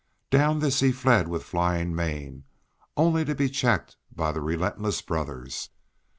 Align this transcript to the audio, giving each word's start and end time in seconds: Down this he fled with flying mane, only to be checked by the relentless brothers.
Down 0.31 0.57
this 0.61 0.79
he 0.79 0.91
fled 0.91 1.27
with 1.27 1.43
flying 1.43 1.93
mane, 1.93 2.45
only 2.97 3.23
to 3.23 3.35
be 3.35 3.47
checked 3.49 3.97
by 4.11 4.31
the 4.31 4.41
relentless 4.41 4.99
brothers. 4.99 5.69